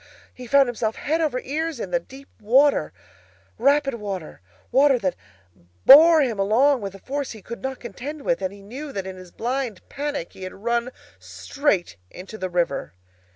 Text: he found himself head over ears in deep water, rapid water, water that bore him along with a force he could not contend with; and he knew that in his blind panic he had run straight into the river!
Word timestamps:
he 0.33 0.47
found 0.47 0.67
himself 0.67 0.95
head 0.95 1.21
over 1.21 1.39
ears 1.41 1.79
in 1.79 1.91
deep 2.05 2.27
water, 2.41 2.91
rapid 3.59 3.93
water, 3.93 4.41
water 4.71 4.97
that 4.97 5.15
bore 5.85 6.23
him 6.23 6.39
along 6.39 6.81
with 6.81 6.95
a 6.95 6.97
force 6.97 7.33
he 7.33 7.41
could 7.43 7.61
not 7.61 7.79
contend 7.79 8.23
with; 8.23 8.41
and 8.41 8.51
he 8.51 8.63
knew 8.63 8.91
that 8.91 9.05
in 9.05 9.15
his 9.15 9.29
blind 9.29 9.87
panic 9.89 10.33
he 10.33 10.41
had 10.41 10.55
run 10.55 10.89
straight 11.19 11.97
into 12.09 12.35
the 12.35 12.49
river! 12.49 12.95